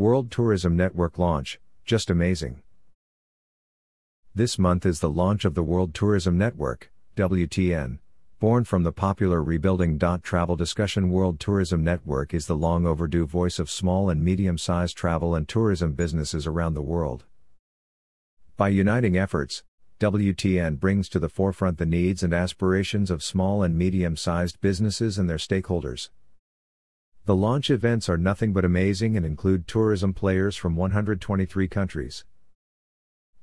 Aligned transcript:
World 0.00 0.30
Tourism 0.30 0.78
Network 0.78 1.18
launch, 1.18 1.60
just 1.84 2.08
amazing. 2.08 2.62
This 4.34 4.58
month 4.58 4.86
is 4.86 5.00
the 5.00 5.10
launch 5.10 5.44
of 5.44 5.54
the 5.54 5.62
World 5.62 5.92
Tourism 5.92 6.38
Network, 6.38 6.90
WTN. 7.18 7.98
Born 8.38 8.64
from 8.64 8.82
the 8.82 8.92
popular 8.92 9.42
Rebuilding. 9.42 9.98
Travel 10.22 10.56
discussion, 10.56 11.10
World 11.10 11.38
Tourism 11.38 11.84
Network 11.84 12.32
is 12.32 12.46
the 12.46 12.56
long 12.56 12.86
overdue 12.86 13.26
voice 13.26 13.58
of 13.58 13.68
small 13.68 14.08
and 14.08 14.24
medium 14.24 14.56
sized 14.56 14.96
travel 14.96 15.34
and 15.34 15.46
tourism 15.46 15.92
businesses 15.92 16.46
around 16.46 16.72
the 16.72 16.80
world. 16.80 17.24
By 18.56 18.70
uniting 18.70 19.18
efforts, 19.18 19.64
WTN 19.98 20.80
brings 20.80 21.10
to 21.10 21.18
the 21.18 21.28
forefront 21.28 21.76
the 21.76 21.84
needs 21.84 22.22
and 22.22 22.32
aspirations 22.32 23.10
of 23.10 23.22
small 23.22 23.62
and 23.62 23.76
medium 23.76 24.16
sized 24.16 24.62
businesses 24.62 25.18
and 25.18 25.28
their 25.28 25.36
stakeholders. 25.36 26.08
The 27.30 27.36
launch 27.36 27.70
events 27.70 28.08
are 28.08 28.18
nothing 28.18 28.52
but 28.52 28.64
amazing 28.64 29.16
and 29.16 29.24
include 29.24 29.68
tourism 29.68 30.12
players 30.12 30.56
from 30.56 30.74
123 30.74 31.68
countries. 31.68 32.24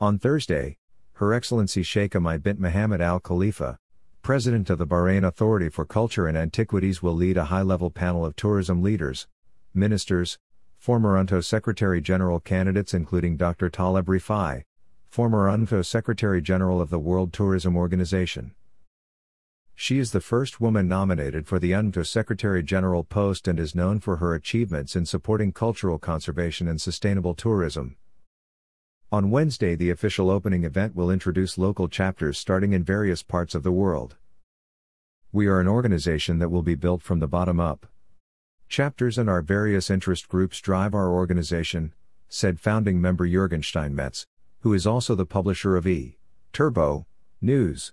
On 0.00 0.18
Thursday, 0.18 0.78
Her 1.12 1.32
Excellency 1.32 1.84
Sheikha 1.84 2.20
Mai 2.20 2.36
bint 2.36 2.58
Mohammed 2.58 3.00
Al 3.00 3.20
Khalifa, 3.20 3.78
President 4.22 4.70
of 4.70 4.78
the 4.78 4.88
Bahrain 4.88 5.24
Authority 5.24 5.68
for 5.68 5.84
Culture 5.84 6.26
and 6.26 6.36
Antiquities, 6.36 7.00
will 7.00 7.14
lead 7.14 7.36
a 7.36 7.44
high 7.44 7.62
level 7.62 7.92
panel 7.92 8.26
of 8.26 8.34
tourism 8.34 8.82
leaders, 8.82 9.28
ministers, 9.72 10.36
former 10.76 11.16
UNWTO 11.16 11.44
Secretary 11.44 12.00
General 12.00 12.40
candidates, 12.40 12.92
including 12.92 13.36
Dr. 13.36 13.70
Taleb 13.70 14.06
Rifai, 14.06 14.62
former 15.10 15.48
UNWTO 15.48 15.86
Secretary 15.86 16.42
General 16.42 16.80
of 16.80 16.90
the 16.90 16.98
World 16.98 17.32
Tourism 17.32 17.76
Organization. 17.76 18.52
She 19.78 19.98
is 19.98 20.12
the 20.12 20.22
first 20.22 20.58
woman 20.58 20.88
nominated 20.88 21.46
for 21.46 21.58
the 21.58 21.72
UNWTO 21.72 22.06
Secretary 22.06 22.62
General 22.62 23.04
post 23.04 23.46
and 23.46 23.60
is 23.60 23.74
known 23.74 24.00
for 24.00 24.16
her 24.16 24.34
achievements 24.34 24.96
in 24.96 25.04
supporting 25.04 25.52
cultural 25.52 25.98
conservation 25.98 26.66
and 26.66 26.80
sustainable 26.80 27.34
tourism. 27.34 27.96
On 29.12 29.30
Wednesday, 29.30 29.76
the 29.76 29.90
official 29.90 30.30
opening 30.30 30.64
event 30.64 30.96
will 30.96 31.10
introduce 31.10 31.58
local 31.58 31.88
chapters 31.88 32.38
starting 32.38 32.72
in 32.72 32.84
various 32.84 33.22
parts 33.22 33.54
of 33.54 33.62
the 33.62 33.70
world. 33.70 34.16
We 35.30 35.46
are 35.46 35.60
an 35.60 35.68
organization 35.68 36.38
that 36.38 36.48
will 36.48 36.62
be 36.62 36.74
built 36.74 37.02
from 37.02 37.20
the 37.20 37.28
bottom 37.28 37.60
up. 37.60 37.86
Chapters 38.70 39.18
and 39.18 39.28
our 39.28 39.42
various 39.42 39.90
interest 39.90 40.26
groups 40.26 40.62
drive 40.62 40.94
our 40.94 41.12
organization, 41.12 41.92
said 42.30 42.58
founding 42.58 42.98
member 42.98 43.28
Jürgen 43.28 43.62
Steinmetz, 43.62 44.24
who 44.60 44.72
is 44.72 44.86
also 44.86 45.14
the 45.14 45.26
publisher 45.26 45.76
of 45.76 45.86
E. 45.86 46.16
Turbo 46.54 47.06
News. 47.42 47.92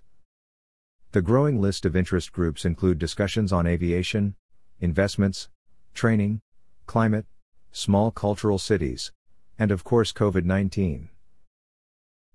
The 1.14 1.22
growing 1.22 1.60
list 1.60 1.86
of 1.86 1.94
interest 1.94 2.32
groups 2.32 2.64
include 2.64 2.98
discussions 2.98 3.52
on 3.52 3.68
aviation, 3.68 4.34
investments, 4.80 5.48
training, 5.94 6.40
climate, 6.86 7.24
small 7.70 8.10
cultural 8.10 8.58
cities, 8.58 9.12
and 9.56 9.70
of 9.70 9.84
course 9.84 10.12
COVID 10.12 10.44
19. 10.44 11.10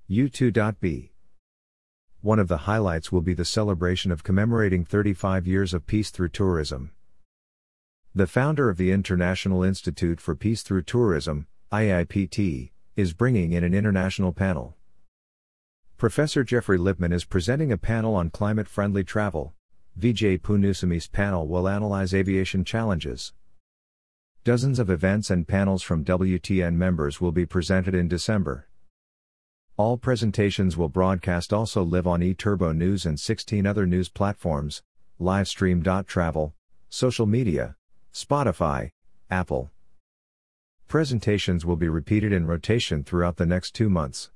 U2.B. 0.09 1.11
One 2.21 2.39
of 2.39 2.47
the 2.47 2.59
highlights 2.59 3.11
will 3.11 3.19
be 3.19 3.33
the 3.33 3.43
celebration 3.43 4.13
of 4.13 4.23
commemorating 4.23 4.85
35 4.85 5.45
years 5.45 5.73
of 5.73 5.85
peace 5.85 6.09
through 6.09 6.29
tourism. 6.29 6.91
The 8.15 8.27
founder 8.27 8.69
of 8.69 8.77
the 8.77 8.93
International 8.93 9.61
Institute 9.61 10.21
for 10.21 10.35
Peace 10.35 10.63
Through 10.63 10.83
Tourism, 10.83 11.47
IIPT, 11.69 12.71
is 12.95 13.11
bringing 13.11 13.51
in 13.51 13.65
an 13.65 13.73
international 13.73 14.31
panel. 14.31 14.77
Professor 15.99 16.45
Geoffrey 16.45 16.77
Lipman 16.77 17.11
is 17.11 17.25
presenting 17.25 17.73
a 17.73 17.77
panel 17.77 18.15
on 18.15 18.29
climate 18.29 18.69
friendly 18.69 19.03
travel. 19.03 19.53
Vijay 19.99 20.39
Poonoosamy's 20.39 21.07
panel 21.07 21.45
will 21.45 21.67
analyze 21.67 22.13
aviation 22.13 22.63
challenges. 22.63 23.33
Dozens 24.45 24.79
of 24.79 24.89
events 24.89 25.29
and 25.29 25.45
panels 25.45 25.83
from 25.83 26.05
WTN 26.05 26.75
members 26.75 27.19
will 27.19 27.33
be 27.33 27.45
presented 27.45 27.93
in 27.93 28.07
December. 28.07 28.69
All 29.75 29.97
presentations 29.97 30.77
will 30.77 30.87
broadcast 30.87 31.51
also 31.51 31.83
live 31.83 32.07
on 32.07 32.21
eTurbo 32.21 32.73
News 32.73 33.05
and 33.05 33.19
16 33.19 33.65
other 33.65 33.85
news 33.85 34.07
platforms, 34.07 34.81
livestream.travel, 35.19 36.53
social 36.87 37.25
media, 37.25 37.75
Spotify, 38.13 38.91
Apple. 39.29 39.69
Presentations 40.87 41.65
will 41.65 41.75
be 41.75 41.89
repeated 41.89 42.31
in 42.31 42.47
rotation 42.47 43.03
throughout 43.03 43.35
the 43.35 43.45
next 43.45 43.75
two 43.75 43.89
months. 43.89 44.31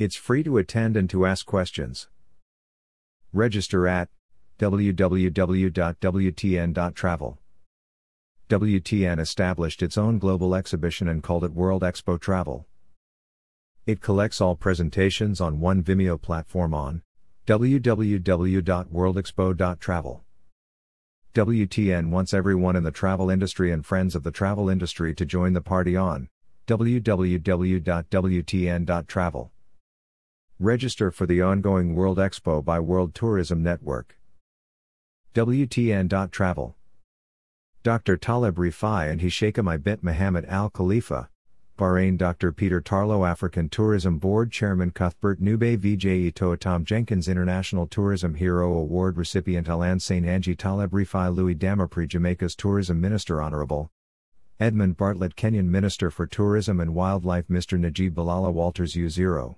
It's 0.00 0.16
free 0.16 0.42
to 0.44 0.56
attend 0.56 0.96
and 0.96 1.10
to 1.10 1.26
ask 1.26 1.44
questions. 1.44 2.08
Register 3.34 3.86
at 3.86 4.08
www.wtn.travel. 4.58 7.38
WTN 8.48 9.20
established 9.20 9.82
its 9.82 9.98
own 9.98 10.18
global 10.18 10.54
exhibition 10.54 11.06
and 11.06 11.22
called 11.22 11.44
it 11.44 11.52
World 11.52 11.82
Expo 11.82 12.18
Travel. 12.18 12.66
It 13.84 14.00
collects 14.00 14.40
all 14.40 14.56
presentations 14.56 15.38
on 15.38 15.60
one 15.60 15.82
Vimeo 15.82 16.18
platform 16.18 16.72
on 16.72 17.02
www.worldexpo.travel. 17.46 20.24
WTN 21.34 22.08
wants 22.08 22.32
everyone 22.32 22.74
in 22.74 22.84
the 22.84 22.90
travel 22.90 23.28
industry 23.28 23.70
and 23.70 23.84
friends 23.84 24.14
of 24.14 24.22
the 24.22 24.30
travel 24.30 24.70
industry 24.70 25.14
to 25.14 25.26
join 25.26 25.52
the 25.52 25.60
party 25.60 25.94
on 25.94 26.30
www.wtn.travel. 26.66 29.52
Register 30.62 31.10
for 31.10 31.24
the 31.24 31.40
ongoing 31.40 31.94
World 31.94 32.18
Expo 32.18 32.62
by 32.62 32.78
World 32.78 33.14
Tourism 33.14 33.62
Network. 33.62 34.18
WTN.travel. 35.34 36.76
Dr. 37.82 38.18
Taleb 38.18 38.56
Rifai 38.56 39.10
and 39.10 39.22
Hamad 39.22 39.82
bint 39.82 40.02
Mohammed 40.02 40.44
Al 40.44 40.68
Khalifa. 40.68 41.30
Bahrain 41.78 42.18
Dr. 42.18 42.52
Peter 42.52 42.82
Tarlow 42.82 43.26
African 43.26 43.70
Tourism 43.70 44.18
Board 44.18 44.52
Chairman 44.52 44.90
Cuthbert 44.90 45.40
Ncube 45.40 45.78
VJ 45.78 46.60
Tom 46.60 46.84
Jenkins 46.84 47.26
International 47.26 47.86
Tourism 47.86 48.34
Hero 48.34 48.74
Award 48.74 49.16
recipient 49.16 49.66
Alain 49.66 49.98
St. 49.98 50.26
Ange 50.26 50.54
Taleb 50.58 50.90
Rifai 50.90 51.34
Louis 51.34 51.54
D'Amore 51.54 52.06
Jamaica's 52.06 52.54
Tourism 52.54 53.00
Minister 53.00 53.40
Honorable 53.40 53.90
Edmund 54.60 54.98
Bartlett 54.98 55.36
Kenyan 55.36 55.70
Minister 55.70 56.10
for 56.10 56.26
Tourism 56.26 56.80
and 56.80 56.94
Wildlife 56.94 57.48
Mr. 57.48 57.78
Najib 57.78 58.14
Balala 58.14 58.52
Walters 58.52 58.92
U0 58.92 59.56